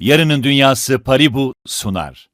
[0.00, 2.28] Yarının Dünyası Paribu sunar.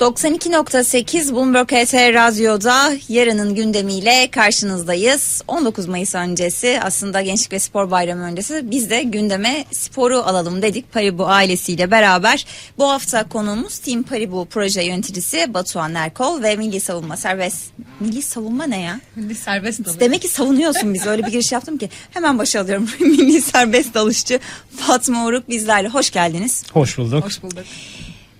[0.00, 5.42] 92.8 Bloomberg HT Radyo'da yarının gündemiyle karşınızdayız.
[5.48, 10.92] 19 Mayıs öncesi aslında Gençlik ve Spor Bayramı öncesi biz de gündeme sporu alalım dedik
[10.92, 12.46] Paribu ailesiyle beraber.
[12.78, 17.64] Bu hafta konuğumuz Team Paribu proje yöneticisi Batuhan Erkol ve Milli Savunma Serbest...
[18.00, 19.00] Milli Savunma ne ya?
[19.16, 20.00] Milli serbest dalış.
[20.00, 22.88] Demek ki savunuyorsun bizi öyle bir giriş yaptım ki hemen başa alıyorum.
[23.00, 24.40] Milli Serbest Dalışçı
[24.76, 26.62] Fatma Uruk bizlerle hoş geldiniz.
[26.72, 27.24] Hoş bulduk.
[27.24, 27.64] Hoş bulduk.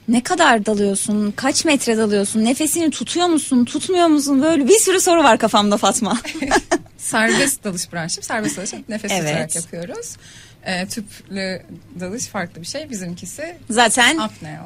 [0.09, 1.33] Ne kadar dalıyorsun?
[1.37, 2.45] Kaç metre dalıyorsun?
[2.45, 3.65] Nefesini tutuyor musun?
[3.65, 4.43] Tutmuyor musun?
[4.43, 6.21] Böyle bir sürü soru var kafamda Fatma.
[6.99, 8.23] Serbest dalış branşım.
[8.23, 9.27] Serbest dalış nefes Evet.
[9.29, 10.17] tutarak yapıyoruz.
[10.65, 11.63] Ee, tüplü
[12.01, 12.91] dalış farklı bir şey.
[12.91, 14.19] Bizimkisi Zaten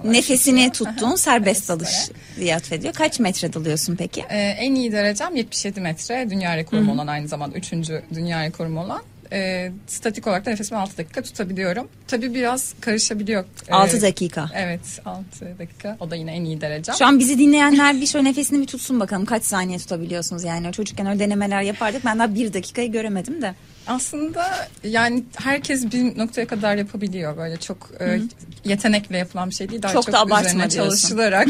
[0.05, 0.91] nefesini geçiyor.
[0.91, 2.37] tuttuğun Aha, serbest dalış olarak.
[2.37, 2.95] diye atfediyor.
[2.95, 4.25] Kaç metre dalıyorsun peki?
[4.31, 6.31] Ee, en iyi derecem 77 metre.
[6.31, 7.73] Dünya rekorum olan aynı zamanda 3.
[8.15, 9.03] dünya rekorum olan.
[9.33, 11.89] Ee, statik olarak da nefesimi 6 dakika tutabiliyorum.
[12.09, 13.45] Tabii biraz karışabiliyor.
[13.69, 14.51] Ee, 6 dakika.
[14.55, 15.97] Evet 6 dakika.
[16.01, 16.95] O da yine en iyi derecem.
[16.99, 19.25] Şu an bizi dinleyenler bir şöyle nefesini bir tutsun bakalım.
[19.25, 20.73] Kaç saniye tutabiliyorsunuz yani.
[20.73, 22.05] Çocukken öyle denemeler yapardık.
[22.05, 23.55] Ben daha bir dakikayı göremedim de.
[23.87, 28.21] Aslında yani herkes bir noktaya kadar yapabiliyor böyle çok e,
[28.65, 30.91] yetenekle yapılan bir şey değil daha Çok çok, da abartma üzerine diyorsun.
[30.91, 31.49] çalışılarak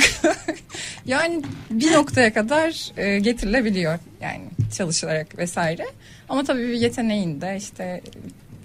[1.06, 4.44] yani bir noktaya kadar e, getirilebiliyor yani
[4.76, 5.86] çalışılarak vesaire
[6.30, 8.00] ama tabii bir yeteneğin de işte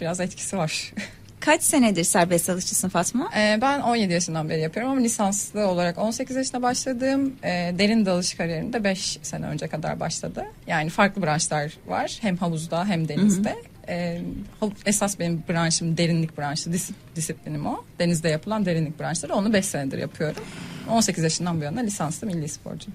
[0.02, 0.94] biraz etkisi var.
[1.40, 3.30] Kaç senedir serbest dalışçısın Fatma?
[3.38, 7.34] E, ben 17 yaşından beri yapıyorum ama lisanslı olarak 18 yaşında başladım.
[7.44, 7.50] E,
[7.80, 10.46] derin dalış kariyerim de 5 sene önce kadar başladı.
[10.68, 12.18] Yani farklı branşlar var.
[12.22, 13.56] Hem havuzda hem denizde.
[13.90, 14.22] E,
[14.62, 16.70] hav- esas benim branşım derinlik branşı.
[16.70, 17.84] Dis- disiplinim o.
[18.00, 19.36] Denizde yapılan derinlik branşları.
[19.36, 20.44] Onu 5 senedir yapıyorum.
[20.92, 22.88] 18 yaşından bu yana lisanslı milli sporcu.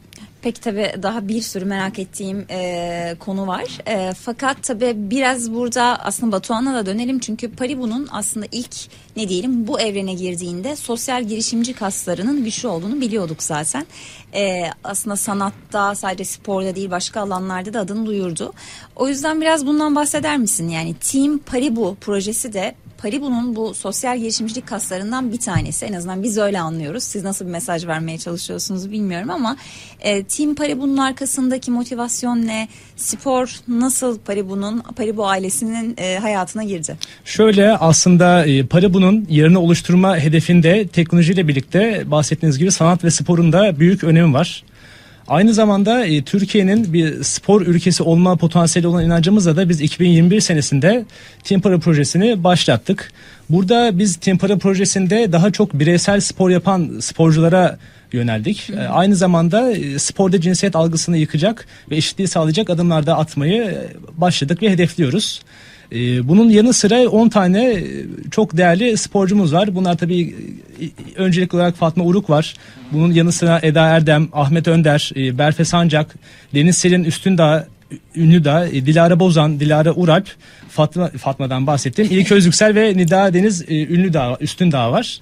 [0.42, 3.64] Peki tabii daha bir sürü merak ettiğim e, konu var.
[3.86, 7.18] E, fakat tabii biraz burada aslında Batuhan'a da dönelim.
[7.18, 8.76] Çünkü Paribu'nun aslında ilk
[9.16, 13.86] ne diyelim bu evrene girdiğinde sosyal girişimci kaslarının güçlü olduğunu biliyorduk zaten.
[14.34, 18.52] E, aslında sanatta sadece sporda değil başka alanlarda da adını duyurdu.
[18.96, 20.68] O yüzden biraz bundan bahseder misin?
[20.68, 25.86] Yani Team Paribu projesi de Paribu'nun bu sosyal girişimcilik kaslarından bir tanesi.
[25.86, 27.02] En azından biz öyle anlıyoruz.
[27.02, 29.56] Siz nasıl bir mesaj vermeye çalışıyorsunuz bilmiyorum ama
[30.00, 32.68] e, Team Paribu'nun arkasındaki motivasyon ne?
[32.96, 36.96] Spor nasıl Paribu'nun, Paribu ailesinin e, hayatına girdi?
[37.24, 43.80] Şöyle aslında e, Paribu'nun yerini oluşturma hedefinde teknolojiyle birlikte bahsettiğiniz gibi sanat ve sporun da
[43.80, 44.64] büyük önemi var.
[45.30, 51.04] Aynı zamanda e, Türkiye'nin bir spor ülkesi olma potansiyeli olan inancımızla da biz 2021 senesinde
[51.44, 53.12] Team Para projesini başlattık.
[53.50, 57.78] Burada biz Team Para projesinde daha çok bireysel spor yapan sporculara
[58.12, 58.70] yöneldik.
[58.70, 63.88] E, Aynı zamanda e, sporda cinsiyet algısını yıkacak ve eşitliği sağlayacak adımlar da atmayı e,
[64.20, 65.40] başladık ve hedefliyoruz.
[65.92, 67.84] Ee, Bunun yanı sıra 10 tane e,
[68.30, 69.74] çok değerli sporcumuz var.
[69.74, 70.34] Bunlar tabii
[70.80, 70.84] e,
[71.16, 72.54] öncelikli olarak Fatma Uruk var.
[72.92, 76.14] Bunun yanı sıra Eda Erdem, Ahmet Önder, e, Berfe Sancak,
[76.54, 77.66] Deniz Selin Üstündağ,
[78.16, 80.28] Ünlü Dağ, e, Dilara Bozan, Dilara Uralp,
[80.68, 82.06] Fatma, Fatma'dan bahsettim.
[82.10, 85.18] İlk Özgüksel ve Nida Deniz Ünlü Dağ, Üstündağ var.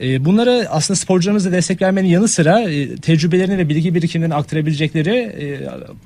[0.00, 2.64] E, Bunları aslında sporcularımıza destek vermenin yanı sıra
[3.02, 5.32] tecrübelerini ve bilgi birikimlerini aktarabilecekleri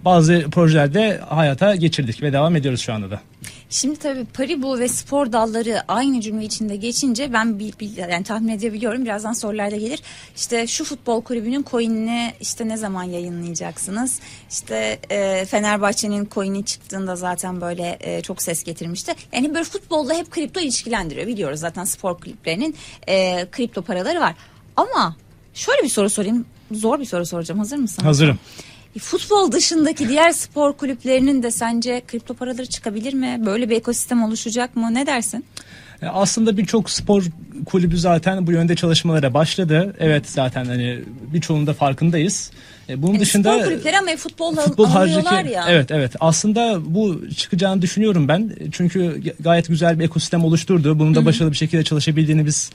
[0.04, 3.20] bazı projelerde hayata geçirdik ve devam ediyoruz şu anda da.
[3.70, 8.48] Şimdi tabii Paribu ve spor dalları aynı cümle içinde geçince ben bir, bir- yani tahmin
[8.48, 9.04] edebiliyorum.
[9.04, 10.02] Birazdan sorularda gelir.
[10.36, 14.20] İşte şu futbol kulübünün coin'ini işte ne zaman yayınlayacaksınız?
[14.50, 19.12] İşte e, Fenerbahçe'nin coin'i çıktığında zaten böyle e, çok ses getirmişti.
[19.32, 21.26] Yani böyle futbolla hep kripto ilişkilendiriyor.
[21.26, 22.76] Biliyoruz zaten spor kulüplerinin
[23.08, 24.34] e, kripto paraları var.
[24.76, 25.16] Ama
[25.54, 26.46] şöyle bir soru sorayım.
[26.72, 27.58] Zor bir soru soracağım.
[27.58, 28.02] Hazır mısın?
[28.02, 28.34] Hazırım.
[28.36, 28.66] E,
[28.98, 33.40] Futbol dışındaki diğer spor kulüplerinin de sence kripto paraları çıkabilir mi?
[33.46, 34.94] Böyle bir ekosistem oluşacak mı?
[34.94, 35.44] Ne dersin?
[36.02, 37.24] E, Aslında birçok spor
[37.66, 39.96] kulübü zaten bu yönde çalışmalara başladı.
[39.98, 41.00] Evet zaten hani
[41.32, 42.50] birçoğunda farkındayız.
[42.88, 45.64] E, Bunun Yani dışında spor kulüpleri ama futbol alıyorlar haricindeki ya.
[45.68, 48.56] evet evet aslında bu çıkacağını düşünüyorum ben.
[48.72, 50.98] Çünkü gayet güzel bir ekosistem oluşturdu.
[50.98, 52.70] Bunun da başarılı bir şekilde çalışabildiğini biz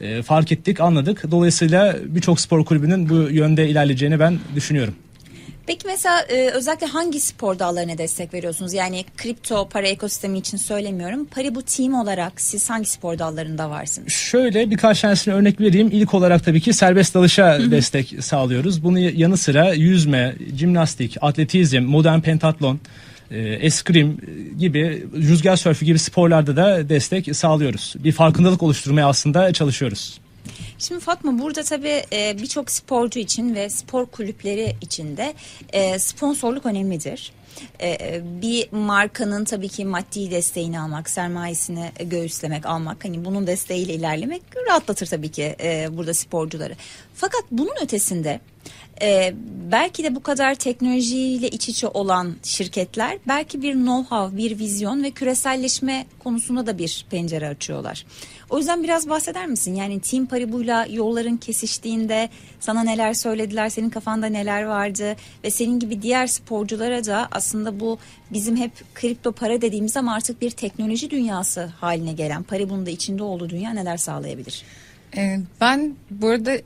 [0.00, 1.30] e, fark ettik, anladık.
[1.30, 4.94] Dolayısıyla birçok spor kulübünün bu yönde ilerleyeceğini ben düşünüyorum.
[5.66, 8.74] Peki mesela e, özellikle hangi spor dallarına destek veriyorsunuz?
[8.74, 11.24] Yani kripto para ekosistemi için söylemiyorum.
[11.24, 14.12] Paribu Team olarak siz hangi spor dallarında varsınız?
[14.12, 15.88] Şöyle birkaç tanesine örnek vereyim.
[15.92, 18.84] İlk olarak tabii ki serbest dalışa destek sağlıyoruz.
[18.84, 22.80] Bunun yanı sıra yüzme, jimnastik, atletizm, modern pentatlon,
[23.30, 24.16] e, eskrim
[24.58, 27.94] gibi, rüzgar sörfü gibi sporlarda da destek sağlıyoruz.
[27.98, 30.20] Bir farkındalık oluşturmaya aslında çalışıyoruz.
[30.80, 35.34] Şimdi Fatma burada tabii e, birçok sporcu için ve spor kulüpleri için de
[35.72, 37.32] e, sponsorluk önemlidir.
[37.82, 44.42] e, bir markanın tabii ki maddi desteğini almak, sermayesini göğüslemek, almak hani bunun desteğiyle ilerlemek
[44.68, 45.56] rahatlatır tabii ki
[45.90, 46.76] burada sporcuları.
[47.14, 48.40] Fakat bunun ötesinde
[49.02, 49.34] e,
[49.72, 55.10] belki de bu kadar teknolojiyle iç içe olan şirketler belki bir know-how, bir vizyon ve
[55.10, 58.06] küreselleşme konusunda da bir pencere açıyorlar.
[58.50, 59.74] O yüzden biraz bahseder misin?
[59.74, 62.28] Yani Team Paribu'yla yolların kesiştiğinde
[62.60, 67.98] sana neler söylediler, senin kafanda neler vardı ve senin gibi diğer sporculara da aslında bu
[68.32, 73.22] bizim hep kripto para dediğimiz ama artık bir teknoloji dünyası haline gelen Paribu'nun da içinde
[73.22, 74.62] olduğu dünya neler sağlayabilir?
[75.16, 76.56] Ee, ben bu arada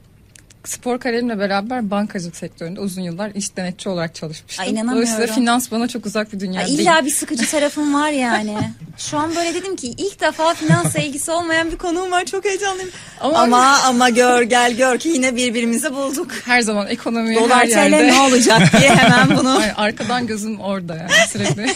[0.69, 4.65] spor kariyerimle beraber bankacılık sektöründe uzun yıllar iş denetçi olarak çalışmıştım.
[4.65, 5.03] Ay, inanamıyorum.
[5.03, 6.79] Dolayısıyla finans bana çok uzak bir dünya Ay, değil.
[6.79, 8.59] İlla bir sıkıcı tarafım var yani.
[8.99, 12.25] Şu an böyle dedim ki ilk defa finansla ilgisi olmayan bir konuğum var.
[12.25, 12.91] Çok heyecanlıyım.
[13.21, 16.33] Ama- Ama ama, gör gel gör ki yine birbirimizi bulduk.
[16.45, 17.99] Her zaman ekonomi Dolar her yerde.
[18.11, 19.59] TL ne olacak diye hemen bunu.
[19.59, 21.67] Ay, arkadan gözüm orada yani sürekli.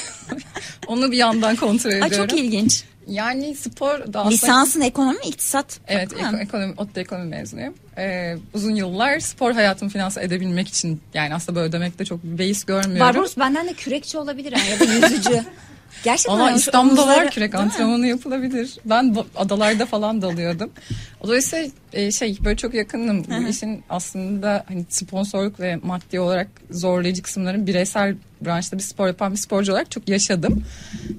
[0.87, 2.26] Onu bir yandan kontrol Ay, ediyorum.
[2.29, 2.84] çok ilginç.
[3.06, 4.29] Yani spor da aslında...
[4.29, 5.81] Lisansın ekonomi iktisat.
[5.88, 7.75] Evet, eko- ekonomi, ODTÜ ekonomi mezunuyum.
[7.98, 12.64] Ee, uzun yıllar spor hayatımı finanse edebilmek için yani aslında böyle demekte çok bir beis
[12.64, 13.00] görmüyorum.
[13.00, 15.44] Barbaros benden de kürekçi olabilir ya da yüzücü.
[16.04, 17.70] Gerçekten Ama İstanbul'da var omuzları- kürek Değil mi?
[17.70, 18.78] antrenmanı yapılabilir.
[18.84, 20.70] Ben adalarda falan dalıyordum.
[21.22, 23.24] Dolayısıyla e, şey böyle çok yakınım.
[23.28, 29.32] Bu işin aslında hani sponsorluk ve maddi olarak zorlayıcı kısımların bireysel branşta bir spor yapan
[29.32, 30.64] bir sporcu olarak çok yaşadım.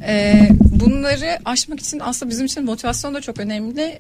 [0.08, 4.00] E, bunları aşmak için aslında bizim için motivasyon da çok önemli.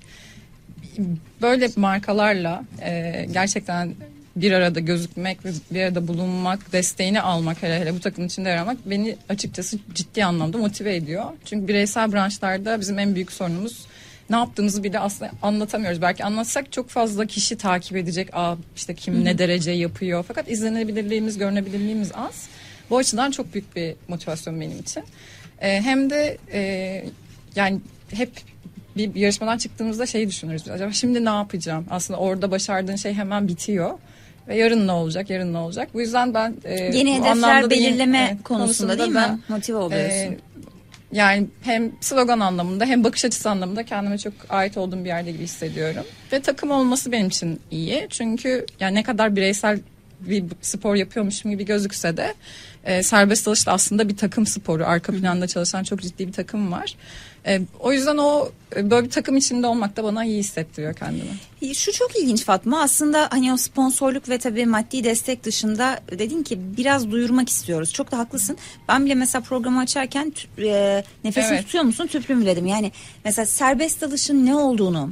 [1.41, 3.95] Böyle markalarla e, gerçekten
[4.36, 8.57] bir arada gözükmek ve bir arada bulunmak, desteğini almak hele hele bu takımın içinde yer
[8.57, 11.25] almak beni açıkçası ciddi anlamda motive ediyor.
[11.45, 13.86] Çünkü bireysel branşlarda bizim en büyük sorunumuz
[14.30, 16.01] ne yaptığımızı bile aslında anlatamıyoruz.
[16.01, 18.30] Belki anlatsak çok fazla kişi takip edecek.
[18.33, 20.25] Aa işte kim ne derece yapıyor.
[20.27, 22.47] Fakat izlenebilirliğimiz, görünebilirliğimiz az.
[22.89, 25.03] Bu açıdan çok büyük bir motivasyon benim için.
[25.62, 27.06] Ee, hem de e,
[27.56, 27.80] yani
[28.12, 28.31] hep
[28.97, 30.69] bir yarışmadan çıktığımızda şeyi düşünürüz.
[30.69, 31.86] Acaba şimdi ne yapacağım?
[31.89, 33.91] Aslında orada başardığın şey hemen bitiyor.
[34.47, 35.89] Ve yarın ne olacak, yarın ne olacak?
[35.94, 36.56] Bu yüzden ben...
[36.63, 39.15] e, Yeni hedefler yeni- belirleme evet, konusunda değil mi?
[39.15, 40.15] ben, Motive oluyorsun.
[40.18, 40.38] e,
[41.12, 45.44] yani hem slogan anlamında hem bakış açısı anlamında kendime çok ait olduğum bir yerde gibi
[45.44, 46.03] hissediyorum.
[46.31, 48.07] Ve takım olması benim için iyi.
[48.09, 49.80] Çünkü yani ne kadar bireysel
[50.19, 52.33] bir spor yapıyormuşum gibi gözükse de
[52.83, 54.85] e, serbest dalış da aslında bir takım sporu.
[54.85, 56.95] Arka planda çalışan çok ciddi bir takım var.
[57.47, 61.73] E, o yüzden o e, böyle bir takım içinde olmak da bana iyi hissettiriyor kendimi.
[61.73, 62.81] Şu çok ilginç Fatma.
[62.81, 67.93] Aslında hani o sponsorluk ve tabii maddi destek dışında dedin ki biraz duyurmak istiyoruz.
[67.93, 68.57] Çok da haklısın.
[68.87, 71.65] Ben bile mesela programı açarken e, nefesini Evet.
[71.65, 72.65] tutuyor musun tüplü mü dedim.
[72.65, 72.91] Yani
[73.25, 75.09] mesela serbest dalışın ne olduğunu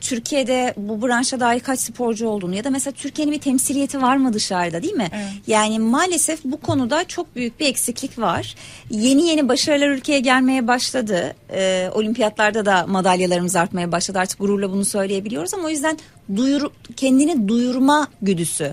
[0.00, 4.32] Türkiye'de bu branşa dair kaç sporcu olduğunu ya da mesela Türkiye'nin bir temsiliyeti var mı
[4.32, 5.08] dışarıda değil mi?
[5.14, 5.26] Evet.
[5.46, 8.54] Yani maalesef bu konuda çok büyük bir eksiklik var.
[8.90, 11.34] Yeni yeni başarılar ülkeye gelmeye başladı.
[11.52, 14.18] Ee, olimpiyatlarda da madalyalarımız artmaya başladı.
[14.18, 15.98] Artık gururla bunu söyleyebiliyoruz ama o yüzden
[16.36, 18.72] duyur, kendini duyurma güdüsü.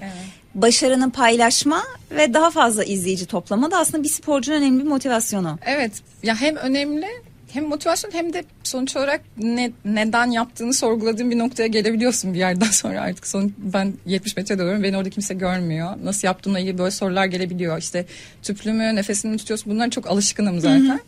[0.55, 5.59] Başarını paylaşma ve daha fazla izleyici toplama da aslında bir sporcunun önemli bir motivasyonu.
[5.65, 5.91] Evet
[6.23, 7.07] ya hem önemli
[7.51, 12.65] hem motivasyon hem de sonuç olarak ne, neden yaptığını sorguladığın bir noktaya gelebiliyorsun bir yerden
[12.71, 13.27] sonra artık.
[13.27, 15.89] Son, ben 70 metre dalıyorum beni orada kimse görmüyor.
[16.03, 17.77] Nasıl yaptığımla ilgili böyle sorular gelebiliyor.
[17.77, 18.05] İşte
[18.43, 20.99] tüplü mü nefesini mi tutuyorsun bunlara çok alışkınım zaten.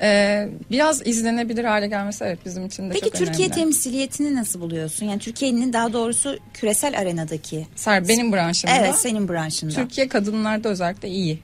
[0.00, 3.60] Ee, biraz izlenebilir hale gelmesi evet bizim için de Peki çok Türkiye önemli.
[3.62, 5.06] temsiliyetini nasıl buluyorsun?
[5.06, 7.66] Yani Türkiye'nin daha doğrusu küresel arenadaki.
[7.76, 8.74] Ser, benim branşımda.
[8.78, 9.74] Evet senin branşında.
[9.74, 11.38] Türkiye kadınlarda özellikle iyi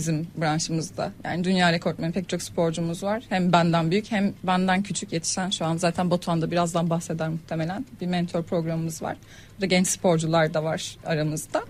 [0.00, 1.12] bizim branşımızda.
[1.24, 3.22] Yani dünya rekortmeni pek çok sporcumuz var.
[3.28, 7.86] Hem benden büyük hem benden küçük yetişen şu an zaten Batuhan'da birazdan bahseder muhtemelen.
[8.00, 9.16] Bir mentor programımız var.
[9.52, 11.64] Burada genç sporcular da var aramızda.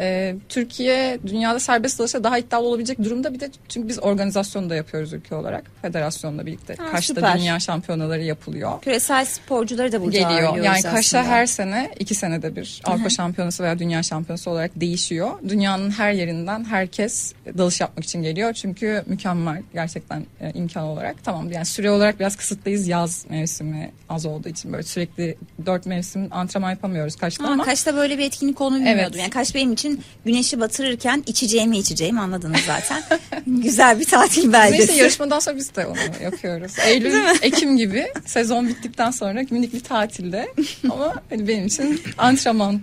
[0.00, 4.74] Ee, Türkiye dünyada serbest dalışa daha iddialı olabilecek durumda bir de çünkü biz organizasyonu da
[4.74, 5.64] yapıyoruz ülke olarak.
[5.82, 6.74] Federasyonla birlikte.
[6.74, 7.38] Ha, Kaş'ta süper.
[7.38, 10.56] dünya şampiyonaları yapılıyor Küresel sporcuları da burada geliyor.
[10.56, 11.24] Yani Kaş'a aslında.
[11.34, 15.30] her sene iki senede bir Avrupa Şampiyonası veya Dünya Şampiyonası olarak değişiyor.
[15.48, 18.52] Dünyanın her yerinden herkes dalış yapmak için geliyor.
[18.52, 21.24] Çünkü mükemmel gerçekten e, imkan olarak.
[21.24, 25.36] Tamam yani süre olarak biraz kısıtlıyız yaz mevsimi az olduğu için böyle sürekli
[25.66, 27.64] dört mevsim antrenman yapamıyoruz Kaş'ta Ama ama.
[27.64, 29.04] Kaş'ta böyle bir etkinlik olduğunu bilmiyordum.
[29.04, 29.20] Evet.
[29.20, 29.87] Yani Kaş benim için
[30.24, 33.02] güneşi batırırken içeceğimi içeceğim anladınız zaten.
[33.46, 34.98] Güzel bir tatil Neyse beldesi.
[34.98, 36.72] yarışmadan sonra biz de onu yapıyoruz.
[36.86, 40.48] Eylül, Ekim gibi sezon bittikten sonra minik bir tatilde
[40.90, 42.80] ama hani benim için antrenman.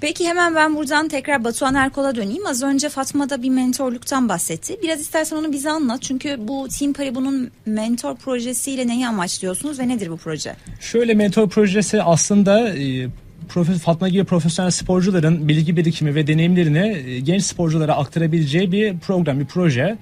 [0.00, 2.46] Peki hemen ben buradan tekrar Batuhan Erkol'a döneyim.
[2.46, 4.76] Az önce Fatma da bir mentorluktan bahsetti.
[4.82, 6.02] Biraz istersen onu bize anlat.
[6.02, 10.56] Çünkü bu Team Paribu'nun mentor projesiyle neyi amaçlıyorsunuz ve nedir bu proje?
[10.80, 13.08] Şöyle mentor projesi aslında e,
[13.48, 19.40] profe- Fatma gibi profesyonel sporcuların bilgi birikimi ve deneyimlerini e, genç sporculara aktarabileceği bir program,
[19.40, 19.98] bir proje.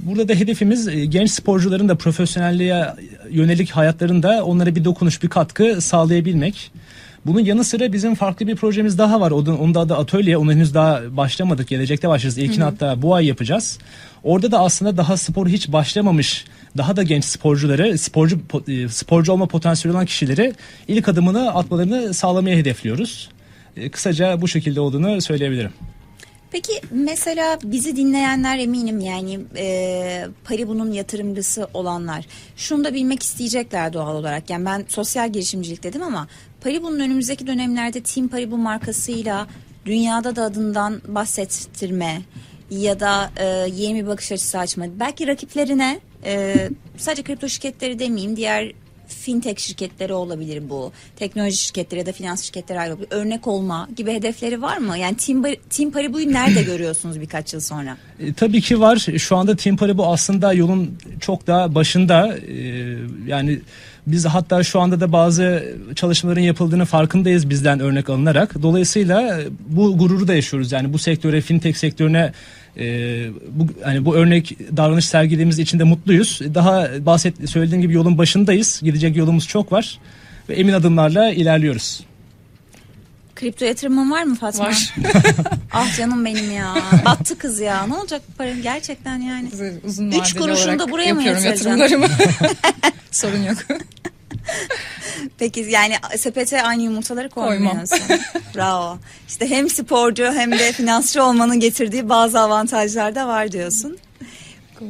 [0.00, 2.86] Burada da hedefimiz e, genç sporcuların da profesyonelliğe
[3.30, 6.70] yönelik hayatlarında onlara bir dokunuş, bir katkı sağlayabilmek.
[7.28, 9.30] Bunun yanı sıra bizim farklı bir projemiz daha var.
[9.30, 10.36] Onun, onun da adı Atölye.
[10.36, 11.68] Onu henüz daha başlamadık.
[11.68, 12.38] Gelecekte başlarız.
[12.38, 13.78] İlkini hatta bu ay yapacağız.
[14.22, 16.44] Orada da aslında daha spor hiç başlamamış,
[16.76, 20.54] daha da genç sporcuları, sporcu po- e, sporcu olma potansiyeli olan kişileri
[20.88, 23.28] ilk adımını atmalarını sağlamaya hedefliyoruz.
[23.76, 25.72] E, Kısaca bu şekilde olduğunu söyleyebilirim.
[26.50, 32.24] Peki mesela bizi dinleyenler eminim yani e, Paribu'nun yatırımcısı olanlar
[32.56, 34.50] şunu da bilmek isteyecekler doğal olarak.
[34.50, 36.28] Yani ben sosyal girişimcilik dedim ama
[36.60, 39.46] Paribu'nun önümüzdeki dönemlerde Team Paribu markasıyla
[39.86, 42.22] dünyada da adından bahsettirme
[42.70, 44.84] ya da e, yeni bir bakış açısı açma.
[45.00, 46.54] Belki rakiplerine e,
[46.96, 48.72] sadece kripto şirketleri demeyeyim diğer
[49.08, 50.92] fintech şirketleri olabilir bu.
[51.16, 53.08] Teknoloji şirketleri ya da finans şirketleri ayrı olabilir.
[53.10, 54.98] Örnek olma gibi hedefleri var mı?
[54.98, 57.96] Yani Team, Team Paribu'yu nerede görüyorsunuz birkaç yıl sonra?
[58.20, 58.96] E, tabii ki var.
[59.18, 62.38] Şu anda Team Paribu aslında yolun çok daha başında.
[62.38, 62.96] E,
[63.26, 63.60] yani
[64.12, 68.62] biz hatta şu anda da bazı çalışmaların yapıldığını farkındayız bizden örnek alınarak.
[68.62, 70.72] Dolayısıyla bu gururu da yaşıyoruz.
[70.72, 72.32] Yani bu sektöre, fintech sektörüne
[72.76, 72.84] e,
[73.50, 76.40] bu hani bu örnek davranış sergilediğimiz için de mutluyuz.
[76.54, 78.80] Daha bahset söylediğim gibi yolun başındayız.
[78.84, 79.98] Gidecek yolumuz çok var
[80.48, 82.00] ve emin adımlarla ilerliyoruz.
[83.34, 84.64] Kripto yatırımın var mı Fatma?
[84.64, 84.94] Var.
[85.72, 86.74] ah canım benim ya.
[87.04, 87.86] Battı kız ya.
[87.86, 89.48] Ne olacak bu para gerçekten yani.
[89.84, 91.78] Uzun Üç vadeli kuruşunu da buraya mı yapıyorum yatıracaksın?
[91.78, 92.06] yatırımlarımı.
[93.10, 93.58] Sorun yok.
[95.38, 98.00] Peki yani sepete aynı yumurtaları koymuyorsun.
[98.56, 98.98] Bravo.
[99.28, 103.98] İşte hem sporcu hem de finansçı olmanın getirdiği bazı avantajlar da var diyorsun.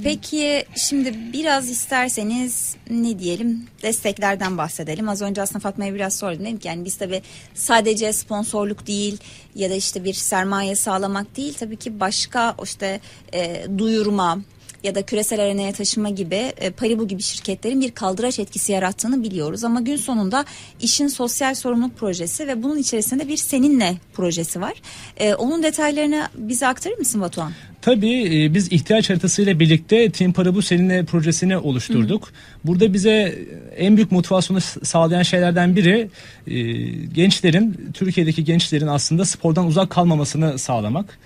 [0.03, 5.09] Peki şimdi biraz isterseniz ne diyelim desteklerden bahsedelim.
[5.09, 7.23] Az önce aslında Fatma'ya biraz sordum dedim ki yani biz tabii
[7.55, 9.19] sadece sponsorluk değil
[9.55, 13.01] ya da işte bir sermaye sağlamak değil tabii ki başka işte
[13.35, 14.39] e, duyurma
[14.85, 19.65] ya da küresel arenaya taşıma gibi e, Paribu gibi şirketlerin bir kaldıraç etkisi yarattığını biliyoruz.
[19.65, 20.45] Ama gün sonunda
[20.81, 24.75] işin sosyal sorumluluk projesi ve bunun içerisinde bir seninle projesi var.
[25.17, 27.53] E, onun detaylarını bize aktarır mısın Batuhan?
[27.83, 32.33] Tabii e, biz ihtiyaç haritasıyla birlikte Team Paribu seninle projesini oluşturduk.
[32.65, 33.39] Burada bize
[33.77, 36.09] en büyük motivasyonu sağlayan şeylerden biri
[36.47, 36.63] e,
[37.07, 41.19] gençlerin, Türkiye'deki gençlerin aslında spordan uzak kalmamasını sağlamak.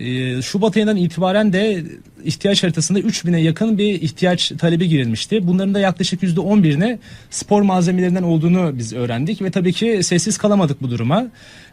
[0.00, 1.84] E, Şubat ayından itibaren de
[2.24, 5.46] ihtiyaç haritasında 3000'e yakın bir ihtiyaç talebi girilmişti.
[5.46, 6.98] Bunların da yaklaşık %11'ine
[7.30, 11.26] spor malzemelerinden olduğunu biz öğrendik ve tabii ki sessiz kalamadık bu duruma.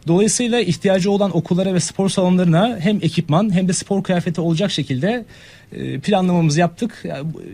[0.06, 5.24] Dolayısıyla ihtiyacı olan okullara ve spor salonlarına hem ekipman hem de spor kıyafeti olacak şekilde
[5.72, 7.04] e, planlamamızı yaptık.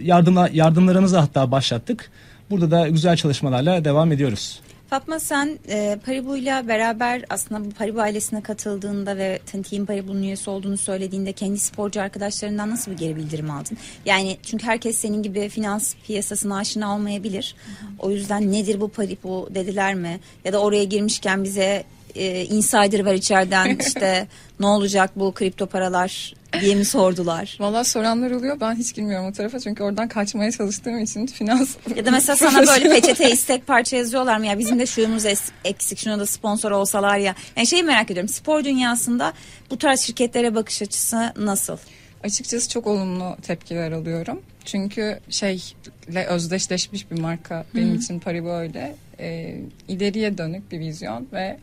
[0.03, 2.11] Yardımla, yardımlarımızı hatta başlattık.
[2.51, 4.61] Burada da güzel çalışmalarla devam ediyoruz.
[4.91, 10.77] Fatma sen e, Paribu'yla beraber aslında bu Paribu ailesine katıldığında ve Team Paribu'nun üyesi olduğunu
[10.77, 13.79] söylediğinde kendi sporcu arkadaşlarından nasıl bir geri bildirim aldın?
[14.05, 17.57] Yani çünkü herkes senin gibi finans piyasasına aşina olmayabilir.
[17.99, 20.21] O yüzden nedir bu Paribu dediler mi?
[20.45, 24.27] Ya da oraya girmişken bize e, insider var içeriden işte
[24.61, 27.57] ne olacak bu kripto paralar diye mi sordular?
[27.61, 28.61] Valla soranlar oluyor.
[28.61, 31.77] Ben hiç girmiyorum o tarafa çünkü oradan kaçmaya çalıştığım için finans...
[31.97, 35.25] Ya da mesela sana böyle peçete istek parça yazıyorlar mı ya bizim de şuyumuz
[35.65, 37.35] eksik şuna da sponsor olsalar ya.
[37.57, 39.33] Yani şeyi merak ediyorum spor dünyasında
[39.71, 41.77] bu tarz şirketlere bakış açısı nasıl?
[42.25, 44.43] Açıkçası çok olumlu tepkiler alıyorum.
[44.65, 48.95] Çünkü şeyle özdeşleşmiş bir marka benim için Paribu öyle.
[49.21, 49.57] Ee,
[49.89, 51.57] ileriye dönük bir vizyon ve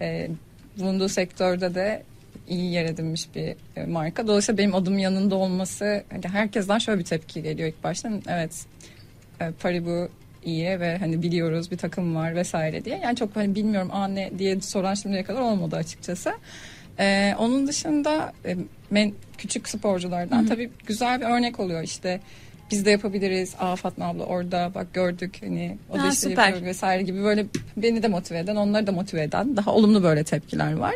[0.00, 0.28] e,
[0.78, 2.02] bulunduğu sektörde de
[2.48, 4.26] iyi yer edinmiş bir e, marka.
[4.26, 8.10] Dolayısıyla benim adım yanında olması hani herkesten şöyle bir tepki geliyor ilk başta.
[8.28, 8.66] Evet
[9.40, 10.08] e, Paribu
[10.44, 12.98] iyi ve hani biliyoruz bir takım var vesaire diye.
[12.98, 16.32] Yani çok hani bilmiyorum aa ne diye soran şimdiye kadar olmadı açıkçası.
[16.98, 18.56] Ee, onun dışında e,
[18.90, 22.20] men, küçük sporculardan tabii güzel bir örnek oluyor işte
[22.70, 23.54] biz de yapabiliriz.
[23.58, 27.46] Aa Fatma abla orada bak gördük hani o da işte yapıyor vesaire gibi böyle
[27.76, 30.94] beni de motive eden onları da motive eden daha olumlu böyle tepkiler var.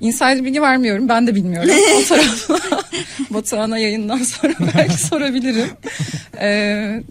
[0.00, 1.70] Insider bilgi vermiyorum ben de bilmiyorum.
[1.96, 2.82] o tarafla
[3.30, 5.70] Batuhan'a yayından sonra belki sorabilirim.
[6.40, 7.02] Ee,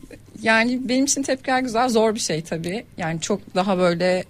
[0.41, 2.85] yani benim için tepkiler güzel zor bir şey tabii.
[2.97, 4.23] Yani çok daha böyle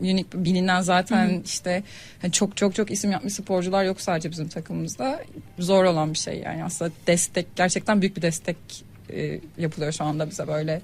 [0.00, 1.82] unik bilinen zaten işte
[2.22, 5.20] hani çok çok çok isim yapmış sporcular yok sadece bizim takımımızda.
[5.58, 8.56] Zor olan bir şey yani aslında destek gerçekten büyük bir destek
[9.12, 10.80] e, yapılıyor şu anda bize böyle.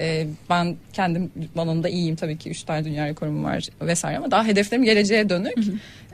[0.00, 4.44] E, ben kendim alanında iyiyim tabii ki 3 tane dünya rekorum var vesaire ama daha
[4.44, 5.58] hedeflerim geleceğe dönük.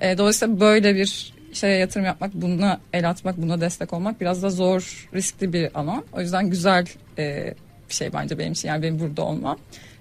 [0.01, 4.51] E, dolayısıyla böyle bir şeye yatırım yapmak, buna el atmak, buna destek olmak biraz da
[4.51, 6.05] zor, riskli bir alan.
[6.13, 6.87] O yüzden güzel
[7.19, 7.55] e,
[7.89, 9.59] bir şey bence benim için yani benim burada olmam.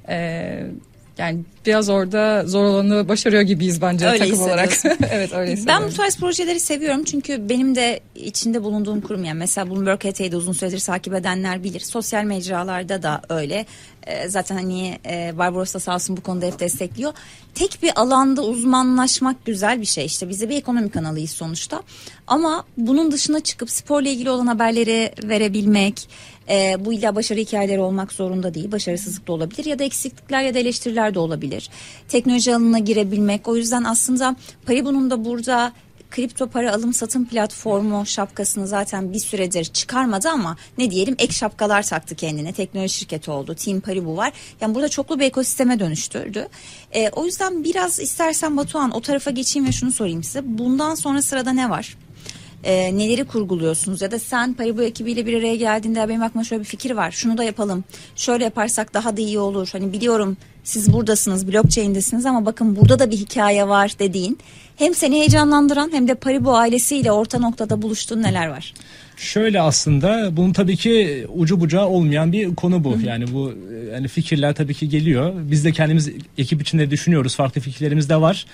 [0.09, 0.67] E,
[1.17, 4.69] Yani biraz orada zor olanı başarıyor gibiyiz bence Öyle takım olarak.
[5.11, 9.69] evet öyle Ben bu tarz projeleri seviyorum çünkü benim de içinde bulunduğum kurum yani mesela
[9.69, 11.79] Bloomberg HT'yi uzun süredir takip edenler bilir.
[11.79, 13.65] Sosyal mecralarda da öyle.
[14.05, 17.13] Ee, zaten hani e, Barbaros da sağ olsun bu konuda hep destekliyor.
[17.55, 20.29] Tek bir alanda uzmanlaşmak güzel bir şey işte.
[20.29, 21.83] Biz de bir ekonomi kanalıyız sonuçta.
[22.27, 26.09] Ama bunun dışına çıkıp sporla ilgili olan haberleri verebilmek,
[26.49, 28.71] e, bu illa başarı hikayeleri olmak zorunda değil.
[28.71, 31.69] Başarısızlık da olabilir ya da eksiklikler ya da eleştiriler de olabilir.
[32.07, 33.47] Teknoloji alanına girebilmek.
[33.47, 34.35] O yüzden aslında
[34.65, 35.73] Paribu'nun da burada
[36.11, 41.83] kripto para alım satım platformu şapkasını zaten bir süredir çıkarmadı ama ne diyelim ek şapkalar
[41.83, 42.53] taktı kendine.
[42.53, 43.55] Teknoloji şirketi oldu.
[43.55, 44.33] Team Paribu var.
[44.61, 46.47] Yani burada çoklu bir ekosisteme dönüştürdü.
[46.91, 50.41] E, o yüzden biraz istersen Batuhan o tarafa geçeyim ve şunu sorayım size.
[50.43, 51.97] Bundan sonra sırada ne var?
[52.63, 56.59] e, neleri kurguluyorsunuz ya da sen Paribu ekibiyle bir araya geldiğinde "Ya benim aklıma şöyle
[56.59, 57.83] bir fikir var şunu da yapalım
[58.15, 63.11] şöyle yaparsak daha da iyi olur hani biliyorum siz buradasınız blockchain'desiniz ama bakın burada da
[63.11, 64.37] bir hikaye var dediğin
[64.75, 68.73] hem seni heyecanlandıran hem de Paribu ailesiyle orta noktada buluştuğun neler var?
[69.17, 72.97] Şöyle aslında bunun tabii ki ucu bucağı olmayan bir konu bu.
[73.05, 73.53] Yani bu
[73.93, 75.33] yani fikirler tabii ki geliyor.
[75.37, 77.35] Biz de kendimiz ekip içinde düşünüyoruz.
[77.35, 78.45] Farklı fikirlerimiz de var.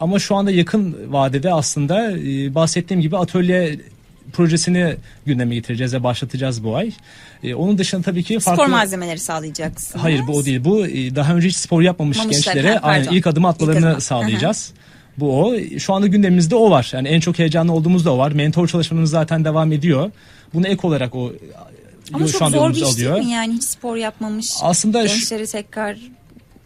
[0.00, 2.14] Ama şu anda yakın vadede aslında
[2.54, 3.80] bahsettiğim gibi atölye
[4.32, 4.94] projesini
[5.26, 6.92] gündeme getireceğiz ve başlatacağız bu ay.
[7.42, 9.98] E, onun dışında tabii ki farklı Spor malzemeleri sağlayacaksın.
[9.98, 10.64] Hayır bu o değil.
[10.64, 13.86] Bu e, daha önce hiç spor yapmamış Yapmamışlar, gençlere ha, aynen ilk adımı atmalarını İlk
[13.86, 14.00] adım.
[14.00, 14.72] sağlayacağız.
[15.18, 15.54] Bu o.
[15.78, 16.90] Şu anda gündemimizde o var.
[16.92, 18.32] Yani en çok heyecanlı olduğumuz da o var.
[18.32, 20.10] Mentor çalışmamız zaten devam ediyor.
[20.54, 21.32] Bunu ek olarak o
[22.12, 23.14] Ama şu çok zor bir iş alıyor.
[23.14, 25.96] değil mi yani hiç spor yapmamış Aslında gençleri tekrar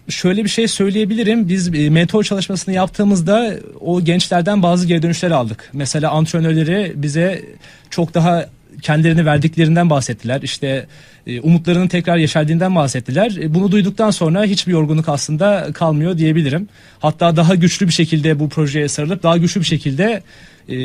[0.08, 1.48] şöyle bir şey söyleyebilirim.
[1.48, 5.70] Biz e, mentor çalışmasını yaptığımızda o gençlerden bazı geri dönüşler aldık.
[5.72, 7.42] Mesela antrenörleri bize
[7.90, 8.46] çok daha
[8.82, 10.42] kendilerini verdiklerinden bahsettiler.
[10.42, 10.86] İşte
[11.26, 13.36] e, umutlarının tekrar yeşerdiğinden bahsettiler.
[13.40, 16.68] E, Bunu duyduktan sonra hiçbir yorgunluk aslında kalmıyor diyebilirim.
[16.98, 20.22] Hatta daha güçlü bir şekilde bu projeye sarılıp daha güçlü bir şekilde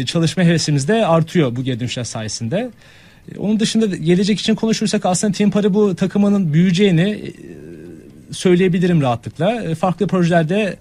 [0.05, 2.69] çalışma hevesimiz de artıyor bu geri dönüşler sayesinde.
[3.37, 7.33] Onun dışında gelecek için konuşursak aslında Team Paribu takımının büyüyeceğini
[8.31, 9.63] söyleyebilirim rahatlıkla.
[9.63, 10.77] E, Farklı projelerde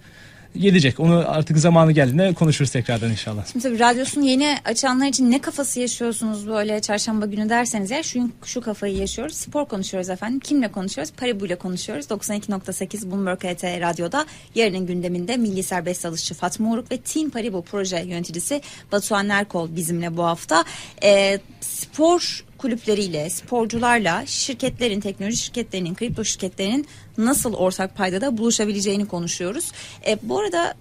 [0.56, 1.00] gelecek.
[1.00, 3.46] Onu artık zamanı geldiğinde konuşuruz tekrardan inşallah.
[3.46, 8.30] Şimdi tabii radyosunu yeni açanlar için ne kafası yaşıyorsunuz böyle çarşamba günü derseniz ya şu,
[8.44, 9.36] şu kafayı yaşıyoruz.
[9.36, 10.40] Spor konuşuyoruz efendim.
[10.40, 11.12] Kimle konuşuyoruz?
[11.12, 12.06] Paribu ile konuşuyoruz.
[12.06, 17.98] 92.8 Bloomberg HT Radyo'da yarının gündeminde Milli Serbest Dalışçı Fatma Uruk ve Team Paribu proje
[17.98, 20.64] yöneticisi Batuhan Erkol bizimle bu hafta.
[21.02, 26.86] Ee, spor kulüpleriyle, sporcularla şirketlerin, teknoloji şirketlerinin, kripto şirketlerinin
[27.18, 29.72] nasıl ortak paydada buluşabileceğini konuşuyoruz.
[30.06, 30.74] E, bu arada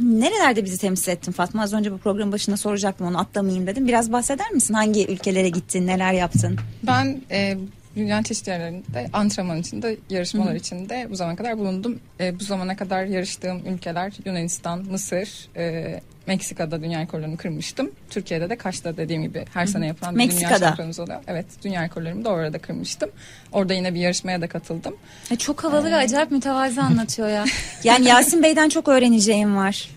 [0.00, 1.62] nerelerde bizi temsil ettin Fatma?
[1.62, 3.88] Az önce bu programın başında soracaktım onu atlamayayım dedim.
[3.88, 4.74] Biraz bahseder misin?
[4.74, 6.58] Hangi ülkelere gittin, neler yaptın?
[6.82, 7.58] Ben e,
[7.96, 12.00] dünyanın çeşitli yerlerinde antrenman içinde, yarışmalar içinde bu zamana kadar bulundum.
[12.20, 17.90] E, bu zamana kadar yarıştığım ülkeler Yunanistan, Mısır, e, Meksika'da dünya rekorlarını kırmıştım.
[18.10, 20.58] Türkiye'de de Kaş'ta dediğim gibi her sene yapılan bir dünya Meksika'da.
[20.66, 21.20] şampiyonası oluyor.
[21.26, 23.10] Evet, dünya rekorlarımı da orada kırmıştım.
[23.52, 24.96] Orada yine bir yarışmaya da katıldım.
[25.30, 27.44] E, çok havalı ve acayip mütevazi anlatıyor ya.
[27.84, 29.88] Yani Yasin Bey'den çok öğreneceğim var.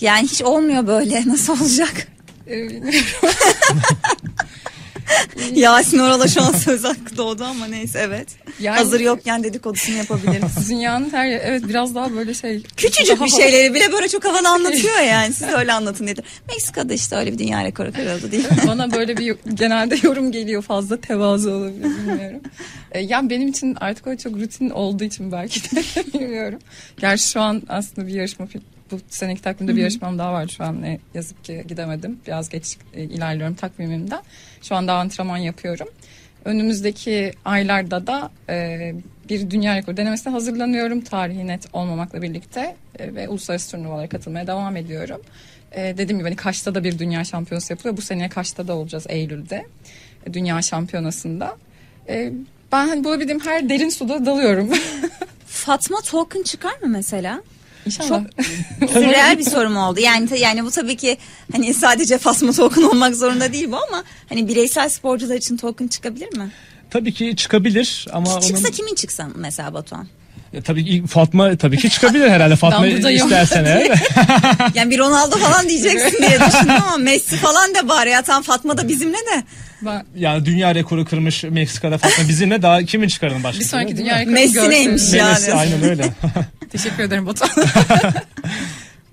[0.00, 1.28] Yani hiç olmuyor böyle.
[1.28, 2.06] Nasıl olacak?
[5.54, 8.28] Yasin Oral'a şu an söz hakkı doğdu ama neyse evet.
[8.60, 10.68] Yani- Hazır yokken dedikodusunu yapabiliriz.
[10.70, 12.62] dünyanın her yeri, evet biraz daha böyle şey.
[12.76, 15.32] Küçücük bir şeyleri bile böyle çok havalı anlatıyor yani.
[15.32, 16.22] Siz öyle anlatın dedi.
[16.48, 18.58] Meksika'da işte öyle bir dünya rekoru kırıldı değil mi?
[18.66, 22.40] Bana böyle bir genelde yorum geliyor fazla tevazu olabilir bilmiyorum.
[22.92, 25.82] E, yani benim için artık o çok rutin olduğu için belki de
[26.14, 26.58] bilmiyorum.
[27.00, 28.46] Gerçi şu an aslında bir yarışma
[28.90, 32.20] bu seneki takvimde bir yarışmam daha var şu an ne yazık ki gidemedim.
[32.26, 34.20] Biraz geç e, ilerliyorum takvimimden.
[34.62, 35.88] Şu anda antrenman yapıyorum.
[36.44, 38.94] Önümüzdeki aylarda da e,
[39.28, 41.00] bir dünya rekoru denemesine hazırlanıyorum.
[41.00, 45.20] Tarihi net olmamakla birlikte e, ve uluslararası turnuvalara katılmaya devam ediyorum.
[45.72, 47.96] E, dediğim gibi hani Kaş'ta da bir dünya şampiyonası yapılıyor.
[47.96, 49.66] Bu sene Kaş'ta da olacağız Eylül'de.
[50.26, 51.56] E, dünya şampiyonasında.
[52.08, 52.32] E,
[52.72, 54.70] ben hani bulabildiğim her derin suda dalıyorum.
[55.46, 57.42] Fatma token çıkar mı mesela?
[57.86, 58.24] İnşallah.
[58.92, 60.00] Sürreal bir sorum oldu.
[60.00, 61.18] Yani yani bu tabii ki
[61.52, 66.36] hani sadece Fatma token olmak zorunda değil bu ama hani bireysel sporcular için token çıkabilir
[66.36, 66.50] mi?
[66.90, 70.06] Tabii ki çıkabilir ama Çıksa onun kimin çıksa mesela Batuhan?
[70.54, 74.00] E, tabii Fatma tabii ki çıkabilir herhalde Fatma istersen eğer.
[74.74, 78.78] Yani bir Ronaldo falan diyeceksin diye düşündüm ama Messi falan da bari ya tam Fatma
[78.78, 79.44] da bizimle de.
[79.82, 83.60] Ben yani dünya rekoru kırmış Meksika'da Fatma bizimle daha kimin çıkarın başka?
[83.60, 85.28] bir sonraki dünya rekoru Messi neymiş ya?
[85.28, 85.60] Messi, yani.
[85.60, 86.04] aynen öyle.
[86.72, 87.26] Teşekkür ederim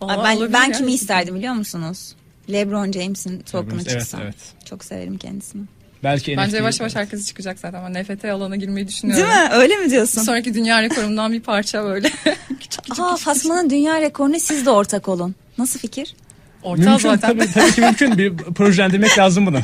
[0.01, 0.77] Vallahi ben ben yani.
[0.77, 2.15] kimi isterdim biliyor musunuz?
[2.51, 4.19] LeBron James'in token'ı evet, çıksa.
[4.23, 4.35] evet.
[4.69, 5.63] Çok severim kendisini.
[6.03, 7.93] Belki NFT Bence yavaş yavaş herkes çıkacak zaten.
[7.93, 9.25] Ben NFT alana girmeyi düşünüyorum.
[9.25, 9.49] Değil mi?
[9.53, 10.21] Öyle mi diyorsun?
[10.21, 12.09] Sonraki dünya rekorumdan bir parça böyle.
[12.59, 12.99] küçük küçük.
[12.99, 15.35] Aa Fatma'nın dünya rekoruna siz de ortak olun.
[15.57, 16.15] Nasıl fikir?
[16.63, 17.37] Orta Mümkün zaten.
[17.37, 18.17] tabii, tabii ki mümkün.
[18.17, 19.59] Bir projelendirmek lazım bunu.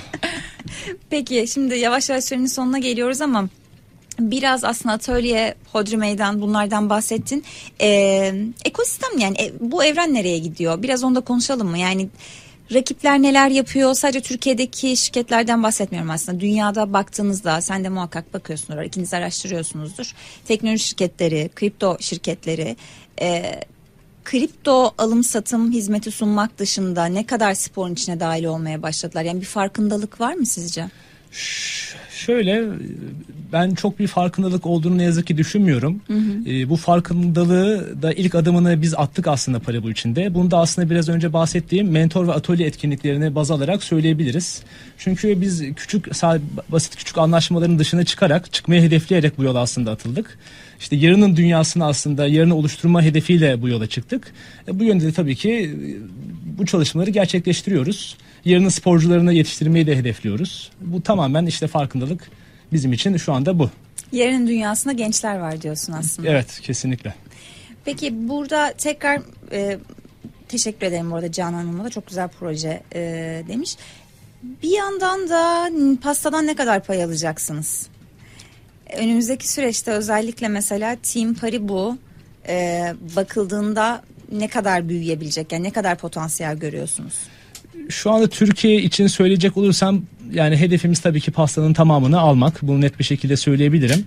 [1.09, 3.49] Peki şimdi yavaş yavaş sürenin sonuna geliyoruz ama
[4.19, 7.43] biraz aslında atölye, hodri meydan bunlardan bahsettin.
[7.81, 8.33] Ee,
[8.65, 10.83] ekosistem yani e, bu evren nereye gidiyor?
[10.83, 11.77] Biraz onda konuşalım mı?
[11.77, 12.09] Yani
[12.73, 13.93] rakipler neler yapıyor?
[13.93, 16.39] Sadece Türkiye'deki şirketlerden bahsetmiyorum aslında.
[16.39, 18.81] Dünyada baktığınızda sen de muhakkak bakıyorsundur.
[18.81, 20.13] İkiniz araştırıyorsunuzdur.
[20.45, 22.75] Teknoloji şirketleri, kripto şirketleri,
[23.21, 23.59] e,
[24.23, 29.23] kripto alım satım hizmeti sunmak dışında ne kadar sporun içine dahil olmaya başladılar?
[29.23, 30.89] Yani bir farkındalık var mı sizce?
[32.25, 32.63] Şöyle
[33.53, 36.01] ben çok bir farkındalık olduğunu ne yazık ki düşünmüyorum.
[36.47, 40.33] Ee, bu farkındalığı da ilk adımını biz attık aslında Paribu içinde.
[40.33, 44.63] Bunu da aslında biraz önce bahsettiğim mentor ve atölye etkinliklerini baz alarak söyleyebiliriz.
[44.97, 46.21] Çünkü biz küçük
[46.71, 50.37] basit küçük anlaşmaların dışına çıkarak çıkmayı hedefleyerek bu yola aslında atıldık.
[50.79, 54.33] İşte yarının dünyasını aslında yarını oluşturma hedefiyle bu yola çıktık.
[54.67, 55.87] E, bu yönde de tabii ki e,
[56.57, 58.17] bu çalışmaları gerçekleştiriyoruz.
[58.45, 60.71] Yarının sporcularını yetiştirmeyi de hedefliyoruz.
[60.81, 62.29] Bu tamamen işte farkındalık
[62.73, 63.69] bizim için şu anda bu.
[64.11, 66.29] Yarının dünyasında gençler var diyorsun aslında.
[66.29, 67.13] Evet kesinlikle.
[67.85, 69.79] Peki burada tekrar e,
[70.47, 73.01] teşekkür ederim bu arada Canan Hanım'a da çok güzel proje e,
[73.47, 73.75] demiş.
[74.43, 77.87] Bir yandan da pastadan ne kadar pay alacaksınız?
[78.97, 81.97] Önümüzdeki süreçte özellikle mesela Team Paribu
[82.47, 84.03] e, bakıldığında
[84.39, 87.13] ne kadar büyüyebilecek yani ne kadar potansiyel görüyorsunuz?
[87.89, 90.01] Şu anda Türkiye için söyleyecek olursam
[90.33, 92.59] yani hedefimiz tabii ki pastanın tamamını almak.
[92.61, 94.05] Bunu net bir şekilde söyleyebilirim.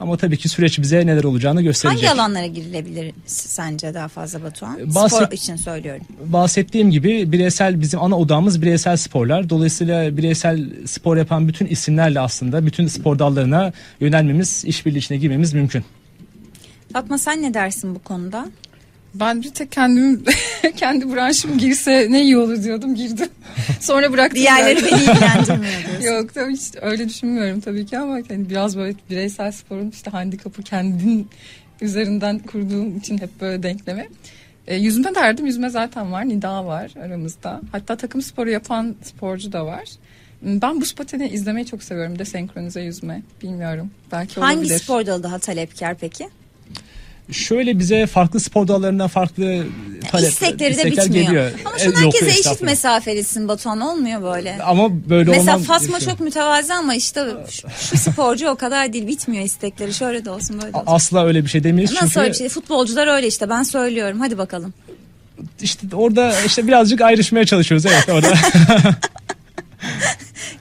[0.00, 2.08] Ama tabii ki süreç bize neler olacağını gösterecek.
[2.08, 4.78] Hangi alanlara girilebilir sence daha fazla Batuhan?
[4.94, 6.02] Bahset- Spor için söylüyorum.
[6.26, 9.50] bahsettiğim gibi bireysel bizim ana odamız bireysel sporlar.
[9.50, 15.84] Dolayısıyla bireysel spor yapan bütün isimlerle aslında bütün spor dallarına yönelmemiz, işbirliği içine girmemiz mümkün.
[16.92, 18.46] Fatma sen ne dersin bu konuda?
[19.14, 20.24] Ben bir tek kendim
[20.76, 23.28] kendi branşım girse ne iyi olur diyordum girdim.
[23.80, 24.38] Sonra bıraktım.
[24.40, 26.00] Diğerleri beni ilgilendirmiyor.
[26.18, 30.62] Yok tabii hiç öyle düşünmüyorum tabii ki ama hani biraz böyle bireysel sporun işte handikapı
[30.62, 31.28] kendin
[31.80, 34.08] üzerinden kurduğum için hep böyle denklemi.
[34.66, 35.46] E, yüzme derdim.
[35.46, 36.28] Yüzme zaten var.
[36.28, 37.60] Nida var aramızda.
[37.72, 39.84] Hatta takım sporu yapan sporcu da var.
[40.42, 42.18] Ben buz pateni izlemeyi çok seviyorum.
[42.18, 43.22] De senkronize yüzme.
[43.42, 43.90] Bilmiyorum.
[44.12, 44.78] Belki Hangi olabilir.
[44.78, 46.28] spor dalı daha talepkar peki?
[47.32, 49.64] Şöyle bize farklı spor dallarından farklı
[50.10, 51.26] talep, İstekleri de bitmiyor.
[51.26, 51.50] geliyor.
[51.64, 52.70] Ama E, şu herkese eşit estağfurullah.
[52.70, 54.58] mesafelisin Batuhan olmuyor böyle.
[54.62, 56.00] Ama böyle Mesela olmam gerekiyor.
[56.10, 59.94] çok mütevazi ama işte şu, şu sporcu o kadar değil bitmiyor istekleri.
[59.94, 60.86] Şöyle de olsun böyle de olsun.
[60.92, 62.48] Asla öyle bir şey demeyiz Nasıl çünkü öyle bir şey?
[62.48, 64.20] Futbolcular öyle işte ben söylüyorum.
[64.20, 64.74] Hadi bakalım.
[65.62, 68.34] işte orada işte birazcık ayrışmaya çalışıyoruz evet orada.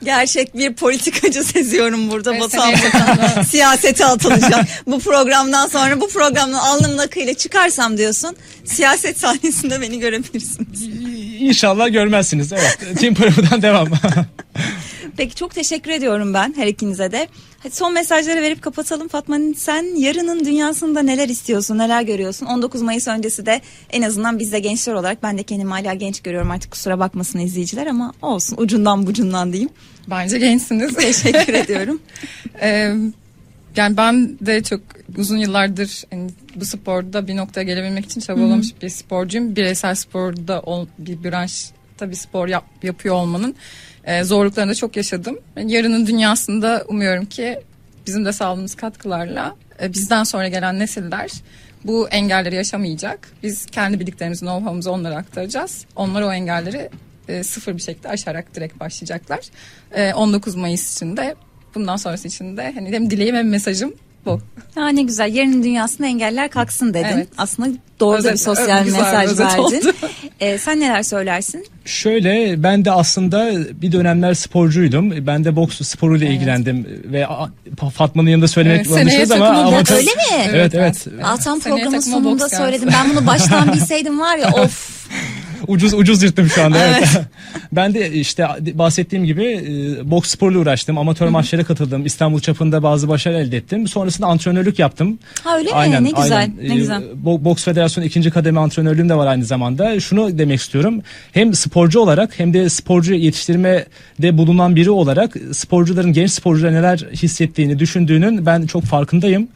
[0.06, 3.44] Gerçek bir politikacı seziyorum burada seneye Bakan.
[3.50, 4.66] Siyasete atılacak.
[4.88, 8.36] bu programdan sonra bu programdan alnımın akıyla çıkarsam diyorsun.
[8.66, 10.88] Siyaset sahnesinde beni görebilirsiniz.
[11.40, 12.78] İnşallah görmezsiniz evet.
[13.00, 13.88] Team Paribu'dan devam.
[15.18, 17.28] Peki çok teşekkür ediyorum ben her ikinize de.
[17.64, 19.08] Hadi son mesajları verip kapatalım.
[19.08, 22.46] Fatma sen yarının dünyasında neler istiyorsun, neler görüyorsun?
[22.46, 26.22] 19 Mayıs öncesi de en azından biz de gençler olarak ben de kendimi hala genç
[26.22, 29.70] görüyorum artık kusura bakmasın izleyiciler ama olsun ucundan bucundan diyeyim.
[30.08, 30.94] Bence gençsiniz.
[30.96, 32.02] Teşekkür ediyorum.
[32.62, 32.96] Ee,
[33.76, 34.82] yani ben de çok
[35.18, 39.56] uzun yıllardır hani bu sporda bir noktaya gelebilmek için çabalamış bir sporcuyum.
[39.56, 43.56] Bireysel sporda ol, bir branşta bir spor yap, yapıyor olmanın
[44.04, 45.40] e, zorluklarını da çok yaşadım.
[45.66, 47.60] Yarının dünyasında umuyorum ki
[48.08, 51.32] bizim de sağladığımız katkılarla e, bizden sonra gelen nesiller
[51.84, 53.32] bu engelleri yaşamayacak.
[53.44, 55.86] Biz kendi bildiklerimizi, know-how'umuzu onlara aktaracağız.
[55.96, 56.90] Onlar o engelleri
[57.28, 59.40] e, sıfır bir şekilde aşarak direkt başlayacaklar.
[59.92, 61.36] E, 19 Mayıs için de
[61.76, 63.94] bundan sonrası için de hani hem dileğim hem mesajım
[64.26, 64.42] bu.
[64.76, 67.08] Ha ne güzel yarının dünyasında engeller kalksın dedin.
[67.14, 67.28] Evet.
[67.38, 69.96] Aslında doğru da Özet- bir sosyal güzel mesaj verdin.
[70.40, 71.66] Ee, sen neler söylersin?
[71.86, 75.28] Şöyle ben de aslında bir dönemler sporcuydum.
[75.28, 77.28] Ben de boks sporuyla ilgilendim ve
[77.94, 80.50] Fatma'nın yanında söylemek Evet, yanlışız ama ama Öyle mi?
[80.54, 81.08] Evet evet.
[81.22, 82.90] Tam Seneye programın sonunda söyledim.
[82.94, 84.93] Ben bunu baştan bilseydim var ya of.
[85.68, 86.78] Ucuz ucuz yırttım şu anda.
[86.78, 87.10] Evet.
[87.72, 90.98] ben de işte bahsettiğim gibi e, boks sporuyla uğraştım.
[90.98, 92.06] Amatör maçlara katıldım.
[92.06, 93.88] İstanbul çapında bazı başarı elde ettim.
[93.88, 95.20] Sonrasında antrenörlük yaptım.
[95.44, 96.08] Ha öyle mi?
[96.08, 96.50] Ne güzel.
[96.62, 97.04] Ne E, güzel.
[97.26, 100.00] Bo- Boks Federasyonu ikinci kademe antrenörlüğüm de var aynı zamanda.
[100.00, 101.02] Şunu demek istiyorum.
[101.32, 107.80] Hem sporcu olarak hem de sporcu yetiştirmede bulunan biri olarak sporcuların genç sporculara neler hissettiğini
[107.80, 109.48] düşündüğünün ben çok farkındayım.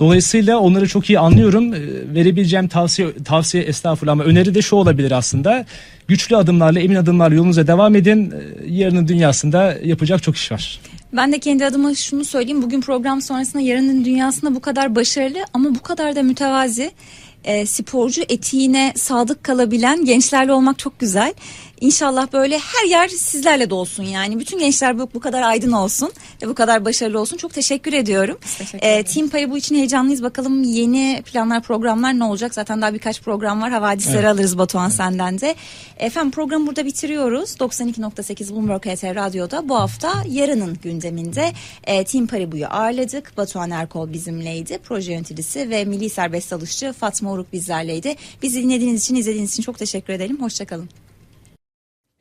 [0.00, 1.74] Dolayısıyla onları çok iyi anlıyorum.
[1.74, 1.78] Ee,
[2.14, 5.66] Verebileceğim tavsiye tavsiye estağfurullah ama öneri de şu olabilir aslında.
[6.08, 8.30] Güçlü adımlarla, emin adımlarla yolunuza devam edin.
[8.30, 10.80] Ee, Yarının dünyasında yapacak çok iş var.
[11.12, 12.62] Ben de kendi adıma şunu söyleyeyim.
[12.62, 16.90] Bugün program sonrasında yarının dünyasında bu kadar başarılı ama bu kadar da mütevazi
[17.44, 21.34] e, sporcu etiğine sadık kalabilen gençlerle olmak çok güzel.
[21.80, 24.40] İnşallah böyle her yer sizlerle dolsun yani.
[24.40, 26.12] Bütün gençler bu, bu kadar aydın olsun
[26.42, 27.36] ve bu kadar başarılı olsun.
[27.36, 28.38] Çok teşekkür ediyorum.
[28.58, 29.14] teşekkür E, ederiz.
[29.14, 30.22] Team Paribu için heyecanlıyız.
[30.22, 32.54] Bakalım yeni planlar, programlar ne olacak?
[32.54, 33.70] Zaten daha birkaç program var.
[33.70, 35.54] Havadisleri alırız Batuhan senden de.
[35.98, 37.50] Efendim programı burada bitiriyoruz.
[37.50, 41.52] 92.8 Bloomberg HT Radyo'da bu hafta yarının gündeminde
[41.84, 43.36] e, Team Paribu'yu ağırladık.
[43.36, 44.78] Batuhan Erkol bizimleydi.
[44.84, 48.14] Proje yöneticisi ve milli serbest dalışçı Fatma Uruk bizlerleydi.
[48.42, 50.42] Bizi dinlediğiniz için, izlediğiniz için çok teşekkür edelim.
[50.42, 50.88] Hoşçakalın.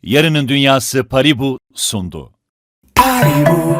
[0.04, 2.32] Yarının Dünyası Paribu sundu.
[2.96, 3.76] Paribu,